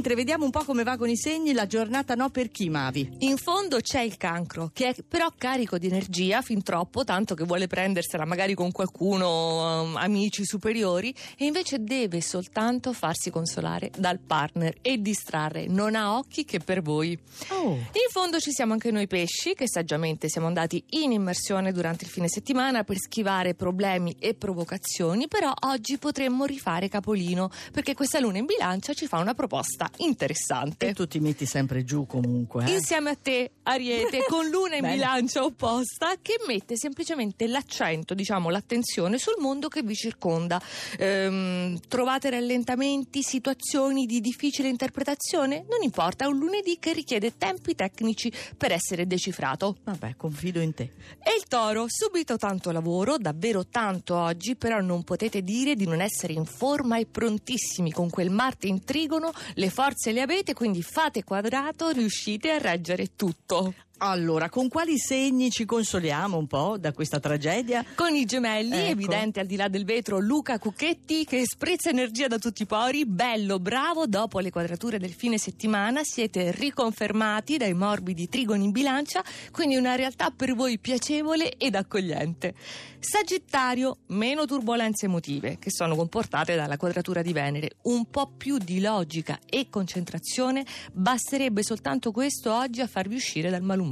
Mentre 0.00 0.16
vediamo 0.16 0.46
un 0.46 0.50
po' 0.50 0.64
come 0.64 0.82
va 0.82 0.96
con 0.96 1.10
i 1.10 1.16
segni, 1.18 1.52
la 1.52 1.66
giornata 1.66 2.14
no 2.14 2.30
per 2.30 2.48
chi, 2.48 2.70
Mavi? 2.70 3.16
In 3.18 3.36
fondo 3.36 3.80
c'è 3.80 4.00
il 4.00 4.16
cancro, 4.16 4.70
che 4.72 4.88
è 4.88 4.94
però 5.06 5.30
carico 5.36 5.76
di 5.76 5.88
energia 5.88 6.40
fin 6.40 6.62
troppo, 6.62 7.04
tanto 7.04 7.34
che 7.34 7.44
vuole 7.44 7.66
prendersela 7.66 8.24
magari 8.24 8.54
con 8.54 8.72
qualcuno, 8.72 9.82
um, 9.82 9.96
amici 9.96 10.46
superiori, 10.46 11.14
e 11.36 11.44
invece 11.44 11.84
deve 11.84 12.22
soltanto 12.22 12.94
farsi 12.94 13.28
consolare 13.28 13.90
dal 13.94 14.18
partner 14.20 14.78
e 14.80 15.02
distrarre. 15.02 15.66
Non 15.66 15.94
ha 15.94 16.16
occhi 16.16 16.46
che 16.46 16.60
per 16.60 16.80
voi. 16.80 17.18
Oh. 17.48 17.72
In 17.72 18.08
fondo 18.10 18.40
ci 18.40 18.52
siamo 18.52 18.72
anche 18.72 18.90
noi 18.90 19.06
pesci, 19.06 19.52
che 19.52 19.68
saggiamente 19.68 20.30
siamo 20.30 20.46
andati 20.46 20.82
in 20.92 21.12
immersione 21.12 21.72
durante 21.72 22.04
il 22.04 22.10
fine 22.10 22.28
settimana 22.30 22.84
per 22.84 22.96
schivare 22.96 23.52
problemi 23.52 24.16
e 24.18 24.32
provocazioni, 24.32 25.28
però 25.28 25.52
oggi 25.66 25.98
potremmo 25.98 26.46
rifare 26.46 26.88
capolino, 26.88 27.50
perché 27.70 27.92
questa 27.92 28.18
luna 28.18 28.38
in 28.38 28.46
bilancia 28.46 28.94
ci 28.94 29.06
fa 29.06 29.18
una 29.18 29.34
proposta 29.34 29.88
interessante. 29.98 30.88
E 30.88 30.94
tu 30.94 31.06
ti 31.06 31.20
metti 31.20 31.46
sempre 31.46 31.84
giù 31.84 32.06
comunque. 32.06 32.64
Eh? 32.64 32.74
Insieme 32.74 33.10
a 33.10 33.16
te, 33.16 33.50
Ariete, 33.62 34.24
con 34.28 34.48
luna 34.48 34.76
in 34.76 34.86
bilancia 34.86 35.44
opposta, 35.44 36.14
che 36.20 36.36
mette 36.46 36.76
semplicemente 36.76 37.46
l'accento, 37.46 38.14
diciamo 38.14 38.50
l'attenzione 38.50 39.18
sul 39.18 39.36
mondo 39.38 39.68
che 39.68 39.82
vi 39.82 39.94
circonda. 39.94 40.60
Ehm, 40.98 41.78
trovate 41.88 42.30
rallentamenti, 42.30 43.22
situazioni 43.22 44.06
di 44.06 44.20
difficile 44.20 44.68
interpretazione? 44.68 45.64
Non 45.68 45.82
importa, 45.82 46.24
è 46.24 46.28
un 46.28 46.38
lunedì 46.38 46.78
che 46.78 46.92
richiede 46.92 47.36
tempi 47.36 47.74
tecnici 47.74 48.32
per 48.56 48.72
essere 48.72 49.06
decifrato. 49.06 49.76
Vabbè, 49.84 50.16
confido 50.16 50.60
in 50.60 50.74
te. 50.74 50.92
E 51.22 51.34
il 51.36 51.44
toro, 51.48 51.86
subito 51.88 52.36
tanto 52.36 52.70
lavoro, 52.70 53.18
davvero 53.18 53.66
tanto 53.66 54.16
oggi, 54.16 54.56
però 54.56 54.80
non 54.80 55.02
potete 55.04 55.42
dire 55.42 55.74
di 55.74 55.86
non 55.86 56.00
essere 56.00 56.32
in 56.32 56.44
forma 56.44 56.98
e 56.98 57.06
prontissimi 57.06 57.92
con 57.92 58.10
quel 58.10 58.30
Marte 58.30 58.66
in 58.66 58.84
trigono, 58.84 59.32
le 59.54 59.70
forze 59.80 60.12
le 60.12 60.20
avete, 60.20 60.52
quindi 60.52 60.82
fate 60.82 61.24
quadrato, 61.24 61.88
riuscite 61.88 62.50
a 62.50 62.58
reggere 62.58 63.16
tutto. 63.16 63.72
Allora, 64.02 64.48
con 64.48 64.68
quali 64.68 64.96
segni 64.96 65.50
ci 65.50 65.66
consoliamo 65.66 66.38
un 66.38 66.46
po' 66.46 66.78
da 66.78 66.90
questa 66.92 67.20
tragedia? 67.20 67.84
Con 67.94 68.14
i 68.14 68.24
gemelli, 68.24 68.74
Ecco. 68.74 68.90
evidente 68.92 69.40
al 69.40 69.46
di 69.46 69.56
là 69.56 69.68
del 69.68 69.84
vetro, 69.84 70.18
Luca 70.18 70.58
Cucchetti 70.58 71.26
che 71.26 71.42
sprezza 71.44 71.90
energia 71.90 72.26
da 72.26 72.38
tutti 72.38 72.62
i 72.62 72.66
pori, 72.66 73.04
bello, 73.04 73.58
bravo, 73.58 74.06
dopo 74.06 74.38
le 74.38 74.50
quadrature 74.50 74.98
del 74.98 75.12
fine 75.12 75.36
settimana 75.36 76.00
siete 76.02 76.50
riconfermati 76.50 77.58
dai 77.58 77.74
morbidi 77.74 78.26
trigoni 78.26 78.64
in 78.64 78.70
bilancia, 78.70 79.22
quindi 79.50 79.76
una 79.76 79.96
realtà 79.96 80.30
per 80.30 80.54
voi 80.54 80.78
piacevole 80.78 81.58
ed 81.58 81.74
accogliente. 81.74 82.54
Sagittario, 83.00 83.98
meno 84.08 84.46
turbulenze 84.46 85.06
emotive 85.06 85.58
che 85.58 85.70
sono 85.70 85.94
comportate 85.94 86.54
dalla 86.54 86.78
quadratura 86.78 87.20
di 87.20 87.34
Venere, 87.34 87.72
un 87.82 88.06
po' 88.06 88.30
più 88.34 88.56
di 88.56 88.80
logica 88.80 89.38
e 89.46 89.68
concentrazione, 89.68 90.64
basterebbe 90.92 91.62
soltanto 91.62 92.12
questo 92.12 92.54
oggi 92.54 92.80
a 92.80 92.86
farvi 92.86 93.16
uscire 93.16 93.50
dal 93.50 93.62
malumore. 93.62 93.88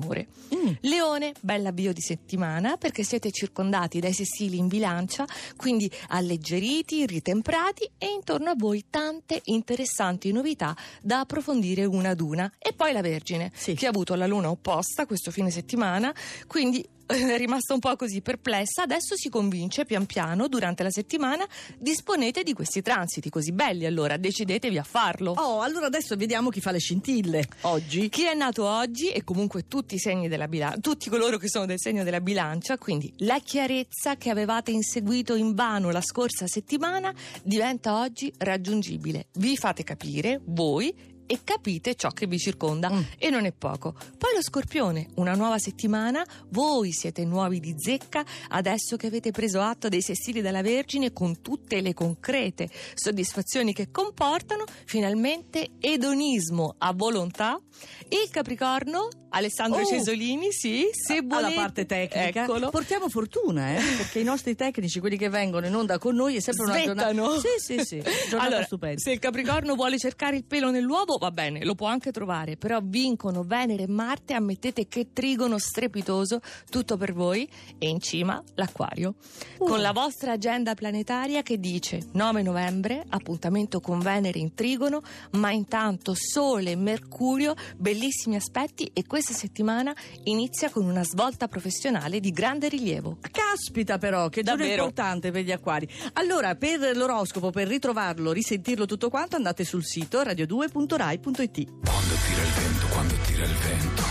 Mm. 0.55 0.73
Leone, 0.81 1.33
bella 1.41 1.69
avvio 1.71 1.93
di 1.93 2.01
settimana 2.01 2.77
perché 2.77 3.03
siete 3.03 3.31
circondati 3.31 4.01
dai 4.01 4.13
sessili 4.13 4.59
in 4.59 4.69
bilancia, 4.69 5.27
quindi 5.57 5.91
alleggeriti, 6.09 7.07
ritemprati 7.07 7.91
e 7.99 8.07
intorno 8.07 8.51
a 8.51 8.55
voi 8.57 8.85
tante 8.91 9.41
interessanti 9.45 10.33
novità 10.33 10.77
da 11.03 11.21
approfondire 11.21 11.85
una 11.85 12.11
ad 12.11 12.21
una. 12.21 12.51
E 12.59 12.73
poi 12.73 12.93
la 12.93 13.01
Vergine, 13.01 13.51
Sì. 13.55 13.75
che 13.75 13.87
ha 13.87 13.91
avuto 13.91 14.15
la 14.15 14.27
luna 14.27 14.51
opposta 14.51 15.07
questo 15.07 15.31
fine 15.31 15.51
settimana, 15.51 16.15
quindi 16.47 16.87
è 17.17 17.39
rimasta 17.39 17.73
un 17.73 17.81
po' 17.81 17.97
così 17.97 18.21
perplessa, 18.21 18.83
adesso 18.83 19.17
si 19.17 19.31
convince 19.31 19.87
pian 19.87 20.05
piano 20.05 20.47
durante 20.47 20.83
la 20.83 20.91
settimana, 20.91 21.47
disponete 21.79 22.43
di 22.43 22.53
questi 22.53 22.83
transiti 22.83 23.31
così 23.31 23.53
belli, 23.53 23.87
allora 23.87 24.19
decidetevi 24.19 24.77
a 24.77 24.83
farlo. 24.83 25.33
Oh, 25.33 25.63
allora 25.63 25.87
adesso 25.87 26.17
vediamo 26.17 26.51
chi 26.51 26.61
fa 26.61 26.71
le 26.71 26.79
scintille. 26.79 27.49
Oggi. 27.63 28.11
Chi 28.11 28.27
è 28.27 28.35
nato 28.35 28.67
oggi 28.67 29.09
e 29.11 29.25
comunque 29.25 29.67
tutti 29.67 29.95
i 29.95 29.99
segni 29.99 30.29
della 30.29 30.49
bilancia, 30.49 30.81
tutti 30.81 31.09
coloro 31.09 31.39
che 31.39 31.49
sono 31.49 31.65
del 31.65 31.81
segno 31.81 32.05
della 32.05 32.21
bilancia, 32.21 32.77
quindi 32.77 33.11
la 33.19 33.39
chiarezza 33.39 34.17
che 34.17 34.29
avevate 34.29 34.71
inseguito 34.71 35.35
in 35.35 35.55
vano 35.55 35.91
la 35.91 36.03
scorsa 36.03 36.47
settimana 36.47 37.15
diventa 37.43 38.01
oggi 38.01 38.31
raggiungibile. 38.37 39.29
Vi 39.39 39.57
fate 39.57 39.83
capire, 39.83 40.41
voi, 40.45 41.17
e 41.29 41.41
capite 41.45 41.95
ciò 41.95 42.09
che 42.09 42.27
vi 42.27 42.39
circonda 42.39 42.91
Mm. 42.91 43.01
e 43.19 43.29
non 43.31 43.45
è 43.45 43.53
poco. 43.53 43.93
Poi 43.93 44.35
lo 44.35 44.43
scorpione, 44.43 45.09
una 45.17 45.35
nuova 45.35 45.59
settimana, 45.59 46.25
voi 46.49 46.91
siete 46.93 47.25
nuovi 47.25 47.61
di 47.61 47.75
zecca 47.79 48.25
adesso 48.49 48.97
che 48.97 49.07
avete 49.09 49.31
preso 49.31 49.61
atto 49.61 49.89
dei 49.89 50.01
sessili 50.01 50.41
della 50.41 50.63
Vergine 50.63 51.13
con 51.13 51.43
tutte 51.43 51.81
le 51.83 51.93
concrete 51.93 52.71
soddisfazioni 52.95 53.75
che 53.75 53.91
comportano 53.91 54.65
finalmente 54.87 55.73
edonismo 55.81 56.75
a 56.79 56.93
volontà. 56.95 57.61
Il 58.09 58.31
Capricorno, 58.31 59.09
Alessandro 59.31 59.81
Oh. 59.81 59.85
Cesolini, 59.85 60.51
sì, 60.51 60.89
se 60.93 61.19
alla 61.19 61.41
volete, 61.41 61.55
parte 61.55 61.87
tecnica 61.87 62.43
eccolo. 62.45 62.71
portiamo 62.71 63.09
fortuna 63.09 63.75
eh? 63.77 63.81
perché 63.97 64.19
i 64.21 64.25
nostri 64.25 64.55
tecnici 64.55 64.99
quelli 65.01 65.17
che 65.17 65.29
vengono 65.29 65.67
in 65.67 65.75
onda 65.75 65.99
con 65.99 66.15
noi 66.15 66.37
è 66.37 66.41
sempre 66.41 66.65
una 66.65 66.83
giornata 66.83 67.11
Svettano. 67.11 67.39
sì 67.39 67.49
sì 67.59 67.85
sì 67.85 67.97
giornata 68.29 68.43
Allora, 68.43 68.65
stupenda 68.65 69.01
se 69.01 69.13
il 69.13 69.19
Capricorno 69.19 69.75
vuole 69.75 69.99
cercare 69.99 70.37
il 70.37 70.45
pelo 70.45 70.71
nell'uovo, 70.71 71.17
va 71.19 71.31
bene, 71.31 71.65
lo 71.65 71.75
può 71.75 71.87
anche 71.87 72.11
trovare, 72.11 72.57
però 72.57 72.81
vincono 72.83 73.43
Venere 73.43 73.85
e 73.85 73.89
Marte, 73.89 74.35
ammettete 74.35 74.89
che 74.89 75.09
trigono 75.13 75.59
strepitoso, 75.59 76.41
tutto 76.69 76.97
per 76.97 77.13
voi, 77.13 77.49
e 77.79 77.89
in 77.89 78.01
cima 78.01 78.43
l'Acquario. 78.55 79.15
Uh. 79.59 79.67
Con 79.67 79.81
la 79.81 79.93
vostra 79.93 80.33
agenda 80.33 80.75
planetaria 80.75 81.43
che 81.43 81.59
dice 81.59 82.01
9 82.13 82.43
novembre, 82.43 83.05
appuntamento 83.09 83.81
con 83.81 84.01
Venere 84.01 84.39
in 84.39 84.55
trigono, 84.55 85.03
ma 85.33 85.51
intanto 85.53 86.15
Sole 86.15 86.73
e 86.73 86.77
Mercurio, 86.77 87.55
bellissimi 87.77 88.37
aspetti, 88.37 88.91
e 88.93 89.05
questa 89.19 89.35
settimana 89.35 89.93
inizia 90.25 90.71
con 90.71 90.85
una 90.85 91.03
svolta 91.03 91.49
professionale 91.49 92.21
di 92.21 92.31
grande 92.31 92.69
rilievo. 92.69 93.19
Caspita 93.33 93.99
però, 93.99 94.29
che 94.29 94.45
giorno 94.45 94.61
Davvero. 94.61 94.83
importante 94.85 95.33
per 95.33 95.43
gli 95.43 95.51
acquari. 95.51 95.89
Allora, 96.13 96.55
per 96.55 96.97
l'oroscopo, 96.97 97.51
per 97.51 97.67
ritrovarlo, 97.67 98.31
risentirlo 98.31 98.87
tutto 98.87 99.11
quanto, 99.11 99.35
andate 99.35 99.65
sul 99.65 99.85
sito 99.85 100.23
radio2.rai.it. 100.23 101.67
Quando 101.83 102.15
tira 102.27 102.43
il 102.43 102.53
vento, 102.55 102.87
quando 102.93 103.15
tira 103.27 103.45
il 103.45 103.55
vento, 103.55 104.03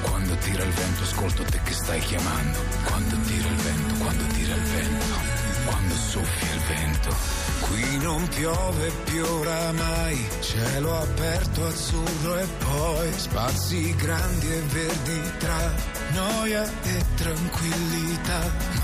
quando 0.00 0.36
tira 0.36 0.64
il 0.64 0.70
vento, 0.70 1.02
ascolto 1.02 1.42
te 1.42 1.60
che 1.62 1.72
stai 1.74 2.00
chiamando. 2.00 2.58
Quando 2.86 3.16
tira 3.26 3.48
il 3.48 3.56
vento, 3.56 3.94
quando 3.96 4.24
tira 4.32 4.54
il 4.54 4.62
vento, 4.62 5.15
quando 5.66 5.94
soffia 5.94 6.54
il 6.54 6.60
vento. 6.60 7.14
Qui 7.60 7.98
non 7.98 8.28
piove 8.28 8.90
più 9.04 9.24
oramai, 9.24 10.28
cielo 10.40 10.96
aperto 10.98 11.66
azzurro 11.66 12.38
e 12.38 12.46
poi 12.64 13.12
spazi 13.16 13.94
grandi 13.96 14.52
e 14.52 14.60
verdi 14.60 15.20
tra 15.38 15.74
noia 16.12 16.64
e 16.82 17.04
tranquillità. 17.16 18.40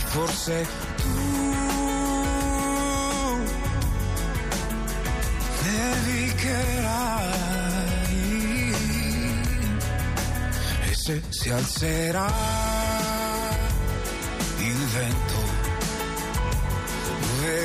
Forse 0.06 0.66
tu 0.96 1.50
nevicherai 5.64 7.12
e 10.90 10.94
se 10.94 11.22
si 11.28 11.50
alzerà 11.50 12.26
il 14.58 14.86
vento 14.86 15.31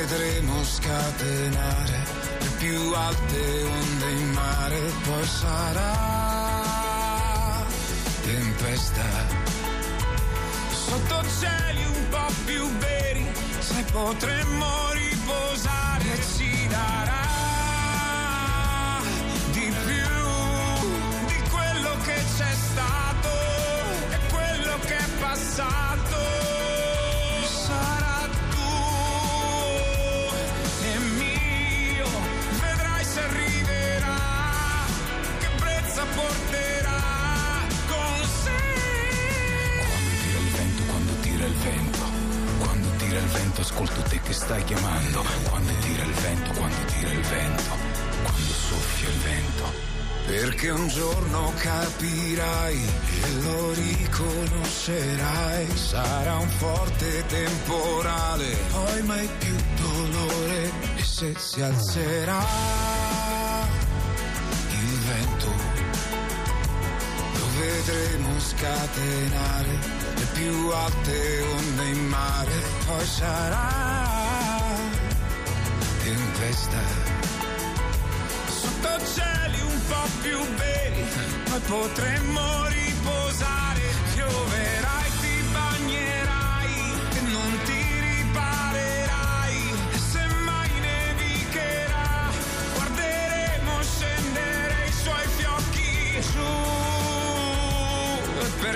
vedremo 0.08 0.64
scatenare 0.64 2.06
le 2.40 2.48
più 2.56 2.92
alte 2.94 3.62
onde 3.62 4.10
in 4.10 4.30
mare 4.30 4.80
poi 5.04 5.26
sarà 5.26 6.06
tempesta. 8.22 9.04
Sotto 10.70 11.22
cieli 11.40 11.84
un 11.84 12.08
po' 12.08 12.32
più 12.46 12.78
veri 12.78 13.26
se 13.58 13.84
potremmo 13.92 14.92
riposare 14.92 15.87
ascolto 43.68 44.00
te 44.08 44.18
che 44.20 44.32
stai 44.32 44.64
chiamando. 44.64 45.22
Quando 45.48 45.72
tira 45.80 46.02
il 46.02 46.12
vento 46.12 46.50
quando 46.52 46.76
tira 46.86 47.12
il 47.12 47.20
vento. 47.20 47.76
Quando 48.22 48.52
soffia 48.52 49.08
il 49.08 49.18
vento. 49.18 49.86
Perché 50.26 50.70
un 50.70 50.88
giorno 50.88 51.52
capirai 51.56 52.78
e 52.78 53.42
lo 53.42 53.72
riconoscerai. 53.72 55.76
Sarà 55.76 56.36
un 56.36 56.48
forte 56.48 57.26
temporale. 57.26 58.56
Poi 58.72 59.02
mai 59.02 59.28
più 59.38 59.54
dolore. 59.76 60.72
E 60.96 61.02
se 61.02 61.34
si 61.36 61.60
alzerà 61.60 63.17
potremo 67.78 68.40
scatenare 68.40 69.78
le 70.16 70.26
più 70.32 70.70
alte 70.70 71.42
onde 71.42 71.84
in 71.84 72.06
mare, 72.08 72.52
poi 72.86 73.06
sarà 73.06 74.66
tempesta. 76.02 76.80
Sotto 78.48 78.88
cieli 79.14 79.60
un 79.60 79.80
po' 79.86 80.08
più 80.22 80.38
veri, 80.56 81.04
poi 81.48 81.60
potremmo 81.60 82.66
riposare, 82.66 83.80
pioverai, 84.14 84.67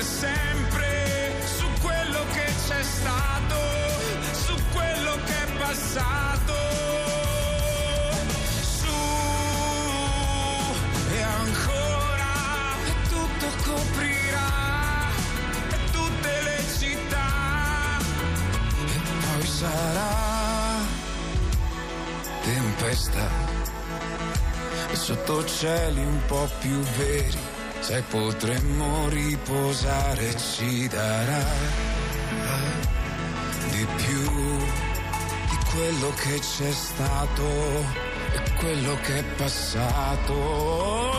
sempre 0.02 1.34
su 1.44 1.66
quello 1.80 2.24
che 2.32 2.44
c'è 2.66 2.82
stato, 2.82 3.56
su 4.32 4.54
quello 4.72 5.18
che 5.24 5.42
è 5.42 5.46
passato. 5.58 6.54
Su 8.78 8.94
e 11.12 11.22
ancora 11.22 12.32
tutto 13.08 13.46
coprirà 13.64 14.50
tutte 15.92 16.42
le 16.42 16.64
città 16.78 17.98
e 18.86 19.00
poi 19.20 19.46
sarà 19.46 20.10
tempesta 22.42 23.52
sotto 24.92 25.44
cieli 25.44 26.00
un 26.00 26.20
po' 26.26 26.48
più 26.60 26.78
veri, 26.96 27.38
sai 27.82 28.02
potremmo 28.02 29.08
riposare, 29.08 30.36
ci 30.36 30.86
darà 30.86 31.44
di 33.70 33.86
più 33.96 34.22
di 35.50 35.58
quello 35.74 36.10
che 36.14 36.38
c'è 36.38 36.70
stato 36.70 37.44
e 38.34 38.52
quello 38.58 38.96
che 39.02 39.18
è 39.18 39.24
passato. 39.36 41.11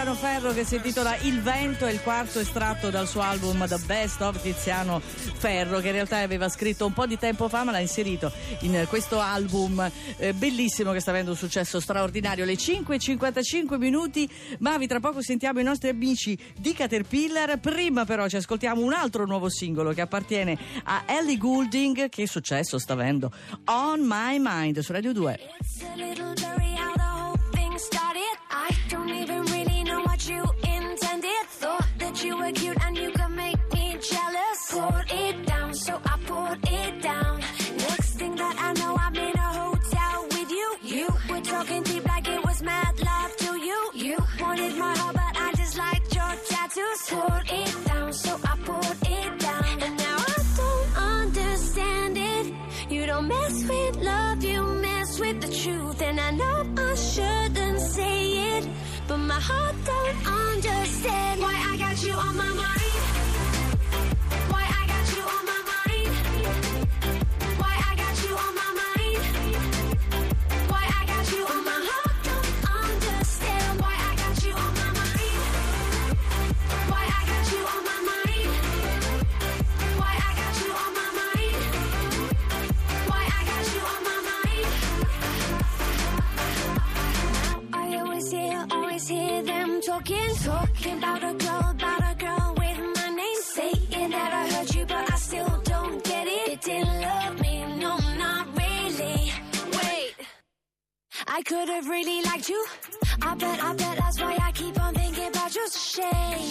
Tiziano 0.00 0.18
Ferro 0.18 0.52
che 0.54 0.64
si 0.64 0.76
intitola 0.76 1.14
Il 1.18 1.42
vento 1.42 1.84
è 1.84 1.92
il 1.92 2.00
quarto 2.00 2.38
estratto 2.38 2.88
dal 2.88 3.06
suo 3.06 3.20
album 3.20 3.68
The 3.68 3.76
Best 3.84 4.22
of 4.22 4.40
Tiziano 4.40 4.98
Ferro 4.98 5.80
che 5.80 5.88
in 5.88 5.92
realtà 5.92 6.16
aveva 6.16 6.48
scritto 6.48 6.86
un 6.86 6.94
po' 6.94 7.04
di 7.04 7.18
tempo 7.18 7.50
fa 7.50 7.64
ma 7.64 7.70
l'ha 7.70 7.80
inserito 7.80 8.32
in 8.60 8.86
questo 8.88 9.20
album 9.20 9.90
eh, 10.16 10.32
bellissimo 10.32 10.92
che 10.92 11.00
sta 11.00 11.10
avendo 11.10 11.32
un 11.32 11.36
successo 11.36 11.80
straordinario. 11.80 12.46
Le 12.46 12.54
5.55 12.54 13.76
minuti, 13.76 14.26
Mavi 14.60 14.86
tra 14.86 15.00
poco 15.00 15.20
sentiamo 15.20 15.60
i 15.60 15.64
nostri 15.64 15.90
amici 15.90 16.38
di 16.56 16.72
Caterpillar, 16.72 17.58
prima 17.58 18.06
però 18.06 18.26
ci 18.26 18.36
ascoltiamo 18.36 18.80
un 18.80 18.94
altro 18.94 19.26
nuovo 19.26 19.50
singolo 19.50 19.92
che 19.92 20.00
appartiene 20.00 20.56
a 20.84 21.02
Ellie 21.04 21.36
Goulding 21.36 22.08
che 22.08 22.26
successo 22.26 22.78
sta 22.78 22.94
avendo 22.94 23.30
On 23.66 24.00
My 24.00 24.38
Mind 24.40 24.78
su 24.78 24.92
Radio 24.92 25.12
2. 25.12 25.40
It's 25.60 25.82
a 25.82 25.94
little 25.94 26.32
blurry 26.32 26.74
how 26.74 26.94
the 26.94 27.02
whole 27.02 27.38
thing 27.52 27.76
started. 27.76 28.38
I 28.50 28.74
don't 28.88 29.10
even 29.10 29.44
really 29.44 29.59
cute 32.52 32.79
heart 59.40 59.74
don't 59.84 60.18
understand 60.26 61.40
why 61.40 61.54
I 61.72 61.76
got 61.78 62.02
you 62.04 62.12
on 62.12 62.36
my 62.36 62.48
mind. 62.48 62.79
Talking, 90.50 90.98
about 90.98 91.22
a 91.22 91.34
girl, 91.44 91.66
about 91.76 92.02
a 92.12 92.14
girl 92.24 92.48
with 92.60 92.78
my 92.96 93.08
name, 93.20 93.42
saying 93.56 94.10
that 94.16 94.30
I 94.40 94.44
hurt 94.52 94.74
you, 94.76 94.84
but 94.86 95.04
I 95.14 95.16
still 95.28 95.54
don't 95.72 95.98
get 96.10 96.26
it. 96.26 96.48
It 96.54 96.60
didn't 96.68 97.00
love 97.08 97.34
me, 97.44 97.54
no, 97.84 97.92
not 98.24 98.44
really. 98.60 99.20
Wait. 99.78 100.14
I 101.36 101.40
could 101.50 101.68
have 101.74 101.86
really 101.88 102.18
liked 102.28 102.48
you. 102.48 102.62
I 103.22 103.34
bet, 103.42 103.58
I 103.68 103.70
bet 103.80 103.94
that's 104.00 104.18
why 104.22 104.34
I 104.48 104.50
keep 104.60 104.76
on 104.84 104.92
thinking 104.94 105.28
about 105.28 105.54
you. 105.54 105.66
A 105.66 105.78
shame. 105.94 106.48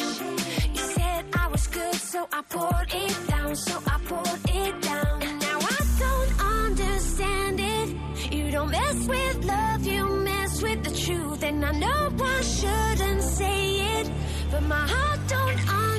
You 0.78 0.86
said 0.96 1.22
I 1.44 1.48
was 1.54 1.68
good, 1.68 1.96
so 1.96 2.20
I 2.32 2.42
poured 2.54 2.90
it 3.06 3.16
down, 3.28 3.56
so 3.56 3.76
I 3.94 3.98
poured 4.10 4.42
it 4.64 4.74
down. 4.82 5.16
And 5.28 5.38
now 5.48 5.60
I 5.76 5.80
don't 6.04 6.32
understand 6.58 7.58
it. 7.76 7.88
You 8.36 8.46
don't 8.52 8.72
mess 8.72 9.00
with 9.14 9.38
love, 9.54 9.82
you 9.86 10.02
mess 10.30 10.62
with 10.62 10.80
the 10.88 10.94
truth. 11.04 11.44
And 11.44 11.66
I 11.66 11.72
know 11.84 12.02
I 12.38 12.42
shouldn't 12.42 13.24
say 13.38 13.59
but 14.52 14.64
my 14.64 14.88
heart 14.88 15.20
don't 15.28 15.60
understand 15.70 15.99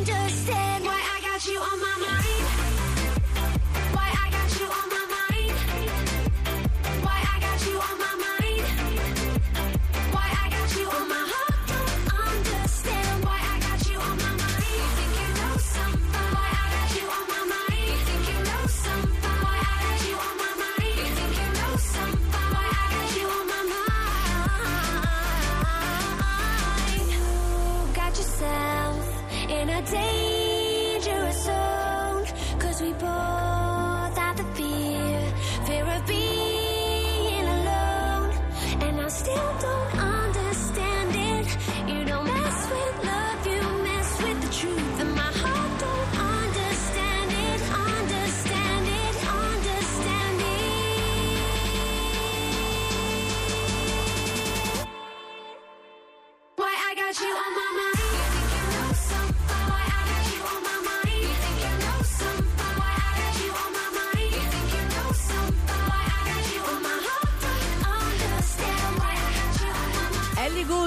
you 57.30 57.36
on 57.36 57.54
my 57.54 57.72
mind? 57.76 57.99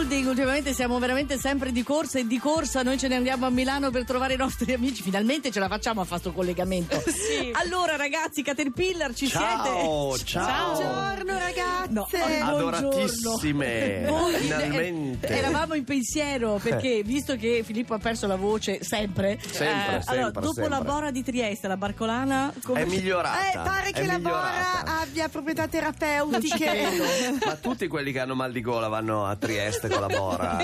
Holding, 0.04 0.28
ultimamente 0.28 0.74
siamo 0.74 1.00
veramente 1.00 1.38
sempre 1.38 1.72
di 1.72 1.82
corsa 1.82 2.20
e 2.20 2.28
di 2.28 2.38
corsa. 2.38 2.84
Noi 2.84 2.98
ce 2.98 3.08
ne 3.08 3.16
andiamo 3.16 3.46
a 3.46 3.50
Milano 3.50 3.90
per 3.90 4.04
trovare 4.04 4.34
i 4.34 4.38
nostri 4.38 4.72
amici. 4.76 5.02
Finalmente 5.02 5.50
ce 5.50 5.60
la 5.60 5.68
facciamo 5.70 6.02
a 6.02 6.04
fare 6.04 6.20
sto 6.20 6.32
collegamento. 6.34 7.02
Sì. 7.24 7.52
Allora, 7.54 7.96
ragazzi, 7.96 8.42
Caterpillar, 8.44 9.14
ci 9.14 9.28
Ciao, 9.30 10.14
siete? 10.16 10.30
ciao. 10.30 10.74
Buongiorno 10.74 11.38
ragazze. 11.40 11.88
No, 11.90 12.08
Adoratissime, 12.42 14.06
Voi, 14.10 14.34
finalmente. 14.36 15.28
eh, 15.28 15.38
eravamo 15.38 15.76
in 15.76 15.84
pensiero 15.86 16.60
perché 16.62 17.02
visto 17.04 17.36
che 17.36 17.62
Filippo 17.66 17.94
ha 17.94 18.00
perso 18.00 18.28
la 18.28 18.36
voce 18.36 18.80
sempre, 18.84 19.40
Sempre, 19.42 20.02
allora, 20.06 20.24
sempre, 20.26 20.42
dopo 20.42 20.54
sempre. 20.54 20.70
la 20.70 20.82
Bora 20.82 21.12
di 21.12 21.24
Trieste, 21.24 21.68
la 21.68 21.78
Barcolana 21.78 22.52
come 22.64 22.82
È 22.82 22.86
migliorata. 22.86 23.50
Eh, 23.52 23.54
pare 23.64 23.92
che 23.92 24.06
la 24.06 24.18
migliorata. 24.18 24.82
Bora 24.84 25.00
abbia 25.02 25.30
proprietà 25.30 25.68
terapeutiche. 25.68 27.40
Ma 27.46 27.56
tutti 27.56 27.88
quelli 27.88 28.12
che 28.12 28.20
hanno 28.20 28.36
mal 28.36 28.52
di 28.52 28.62
gola 28.62 28.88
vanno 28.90 29.26
a 29.26 29.36
Trieste 29.36 29.88
con 29.94 30.02
la 30.08 30.08
Bora. 30.08 30.58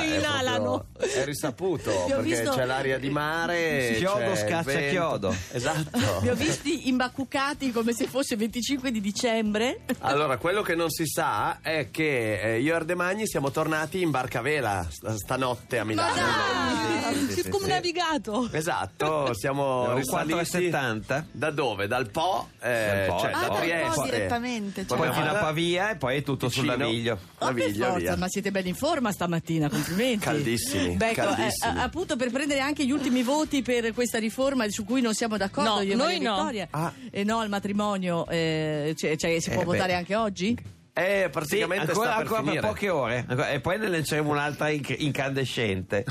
È 1.22 1.26
risaputo 1.26 2.06
perché 2.08 2.22
visto- 2.22 2.52
c'è 2.52 2.66
l'aria 2.66 2.98
di 2.98 3.10
mare. 3.10 3.94
Chiodo 3.98 4.36
scaccia 4.36 4.62
vento. 4.62 4.90
chiodo. 4.92 5.36
Esatto. 5.52 6.20
Vi 6.22 6.30
ho 6.30 6.36
visti 6.36 6.88
imbacuccati 6.90 7.72
come 7.72 7.94
se 7.94 8.08
fosse 8.08 8.36
25 8.36 8.92
di 8.92 9.02
dicembre. 9.02 9.82
Allora, 10.00 10.38
quello 10.38 10.62
che 10.62 10.76
non 10.76 10.90
si 10.90 11.06
sa 11.06 11.60
è 11.62 11.90
che 11.92 12.40
eh, 12.56 12.60
io 12.60 12.74
e 12.74 12.76
Ardemagni 12.76 13.28
siamo 13.28 13.52
tornati 13.52 14.02
in 14.02 14.12
barca 14.12 14.40
a 14.40 14.42
vela 14.42 14.86
st- 14.90 15.14
stanotte 15.16 15.80
a 15.80 15.84
Milano. 15.86 16.14
dai! 16.16 17.16
Sì, 17.28 17.34
sì, 17.34 17.42
sì, 17.42 17.50
come 17.50 17.64
sì. 17.66 17.70
navigato. 17.72 18.50
Esatto, 18.52 19.34
siamo 19.34 19.94
risaliti 19.96 20.34
4,70. 20.40 21.24
Da 21.32 21.50
dove? 21.52 21.88
Dal 21.88 22.10
Po, 22.12 22.50
eh, 22.62 23.06
Dal 23.08 23.08
Po, 23.08 23.20
cioè 23.20 23.32
dal 23.32 23.42
da 23.42 23.48
Po. 23.48 23.54
Ah, 23.54 23.60
Trieste. 23.60 24.04
direttamente. 24.04 24.84
Poi 24.84 24.98
Cioè. 24.98 25.08
Poi 25.08 25.16
fino 25.18 25.30
a 25.32 25.34
Pavia 25.40 25.90
e 25.92 25.96
poi 25.96 26.18
è 26.18 26.24
tutto 26.24 26.50
sul 26.50 26.64
Vicino. 26.64 26.84
naviglio. 26.84 27.20
Ma 27.40 27.48
per 27.48 27.56
Naviglia, 27.56 27.86
forza, 27.88 28.00
via. 28.00 28.16
ma 28.18 28.28
siete 28.30 28.52
belli 28.52 28.70
in 28.70 28.76
forma 28.76 29.12
stamattina, 29.12 29.70
complimenti. 29.70 30.20
Caldissimi, 30.20 30.96
Becco, 30.96 31.09
eh, 31.12 31.14
caldissimi. 31.16 31.78
a- 31.80 31.84
appunto 31.84 32.16
per 32.16 32.32
prendere 32.32 32.60
anche 32.60 32.86
gli 32.86 32.92
ultimi 32.92 33.24
voti 33.24 33.62
per 33.62 33.94
questa 33.94 34.20
riforma 34.20 34.68
su 34.70 34.84
cui 34.86 35.02
non 35.02 35.14
siamo 35.14 35.38
d'accordo 35.38 35.76
No, 35.76 35.82
io 35.82 35.94
e 35.94 35.96
noi 35.96 36.20
no. 36.20 36.36
Vittoria. 36.36 36.68
Ah. 36.72 36.94
E 37.12 37.24
no 37.24 37.40
al 37.40 37.50
matrimonio, 37.50 38.28
eh, 38.28 38.94
cioè, 38.98 39.16
cioè, 39.16 39.40
si 39.40 39.50
può 39.52 39.62
Eh, 39.62 39.66
beh. 39.66 39.72
votare 39.72 39.94
anche 39.96 40.16
oggi? 40.16 40.58
Eh, 40.94 41.24
Sì, 41.26 41.30
praticamente 41.30 41.92
ancora, 41.92 42.10
sta 42.10 42.18
per 42.24 42.26
ancora 42.34 42.52
per 42.52 42.60
poche 42.62 42.90
ore. 42.90 43.26
Ancora- 43.28 43.50
E 43.52 43.60
poi 43.62 43.78
ne 43.80 43.88
lanceremo 43.88 44.30
un'altra 44.30 44.70
inc- 44.70 44.96
incandescente. 44.98 46.04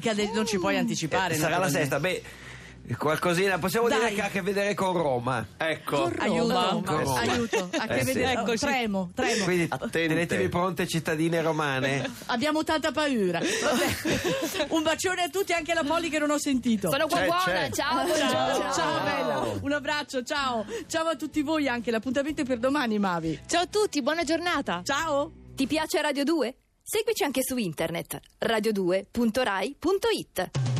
Cade- 0.00 0.30
non 0.32 0.46
ci 0.46 0.58
puoi 0.58 0.76
anticipare. 0.78 1.34
Eh, 1.34 1.38
Sarà 1.38 1.58
la 1.58 1.68
sesta. 1.68 1.98
Beh, 1.98 2.22
qualcosina 2.96 3.58
possiamo 3.58 3.88
Dai. 3.88 3.98
dire 4.00 4.12
che 4.14 4.22
ha 4.22 4.26
a 4.26 4.30
che 4.30 4.42
vedere 4.42 4.74
con 4.74 4.92
Roma. 4.92 5.46
Ecco. 5.56 6.10
Aiuto, 6.18 6.82
Roma. 6.84 7.20
aiuto, 7.20 7.70
a 7.76 7.86
che 7.86 7.94
Eh, 7.94 7.98
sì. 8.04 8.12
vedere, 8.12 8.32
Ecco, 8.32 8.56
sì. 8.56 8.66
tremo, 8.66 9.10
tremo. 9.14 9.44
Quindi 9.44 9.66
Attente. 9.68 10.08
tenetevi 10.08 10.48
pronte 10.48 10.86
cittadine 10.88 11.40
romane. 11.40 12.10
Abbiamo 12.26 12.64
tanta 12.64 12.90
paura. 12.90 13.38
Vabbè. 13.38 14.66
Un 14.74 14.82
bacione 14.82 15.22
a 15.22 15.28
tutti, 15.28 15.52
anche 15.52 15.70
alla 15.72 15.84
Poli 15.84 16.08
che 16.10 16.18
non 16.18 16.30
ho 16.30 16.38
sentito. 16.38 16.90
Sono 16.90 17.06
qua 17.06 17.18
C'è, 17.20 17.26
buona, 17.26 17.42
c'è. 17.44 17.70
ciao, 17.70 17.96
Ciao, 17.96 18.06
buongiorno. 18.06 18.72
ciao, 18.72 19.02
bella, 19.04 19.58
un 19.62 19.72
abbraccio, 19.72 20.22
ciao. 20.24 20.64
Ciao 20.86 21.06
a 21.06 21.14
tutti 21.16 21.42
voi 21.42 21.68
anche, 21.68 21.90
l'appuntamento 21.92 22.42
è 22.42 22.44
per 22.44 22.58
domani, 22.58 22.98
Mavi. 22.98 23.40
Ciao 23.46 23.62
a 23.62 23.66
tutti, 23.66 24.02
buona 24.02 24.24
giornata. 24.24 24.82
Ciao. 24.84 25.30
Ti 25.54 25.66
piace 25.66 26.00
Radio 26.02 26.24
2? 26.24 26.54
Seguici 26.82 27.22
anche 27.22 27.42
su 27.44 27.56
internet 27.56 28.18
radio2.rai.it. 28.40 30.79